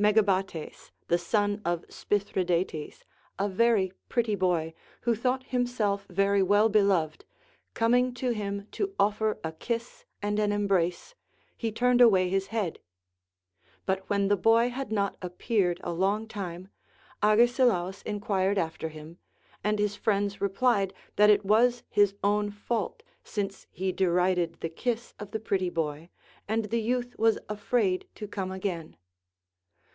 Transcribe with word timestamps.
Megabates 0.00 0.92
the 1.08 1.18
son 1.18 1.60
of 1.62 1.84
Spithridates, 1.90 3.04
a 3.38 3.50
very 3.50 3.92
pretty 4.08 4.34
boy, 4.34 4.72
who 5.02 5.14
thought 5.14 5.42
himself 5.42 6.06
very 6.08 6.42
well 6.42 6.70
beloved, 6.70 7.26
coming 7.74 8.14
to 8.14 8.30
him 8.30 8.66
to 8.72 8.94
offer 8.98 9.38
a 9.44 9.52
kiss 9.52 10.06
and 10.22 10.38
an 10.38 10.52
embrace, 10.52 11.14
he 11.54 11.70
turned 11.70 12.00
aAvay 12.00 12.30
his 12.30 12.46
head. 12.46 12.78
But 13.84 14.08
when 14.08 14.28
the 14.28 14.38
boy 14.38 14.70
had 14.70 14.90
not 14.90 15.18
appeared 15.20 15.78
a 15.84 15.92
long 15.92 16.26
time, 16.26 16.68
Agesilaus 17.22 18.02
en 18.06 18.20
quired 18.20 18.56
after 18.56 18.88
him; 18.88 19.18
and 19.62 19.78
his 19.78 19.96
friends 19.96 20.40
replied, 20.40 20.94
that 21.16 21.28
it 21.28 21.44
was 21.44 21.82
his 21.90 22.14
own 22.24 22.50
fault, 22.50 23.02
since 23.22 23.66
he 23.70 23.92
derided 23.92 24.62
the 24.62 24.70
kiss 24.70 25.12
of 25.18 25.32
the 25.32 25.40
pretty 25.40 25.68
boy, 25.68 26.08
and 26.48 26.70
the 26.70 26.80
youth 26.80 27.18
was 27.18 27.38
afraid 27.50 28.08
to 28.14 28.26
come 28.26 28.50
again. 28.50 28.96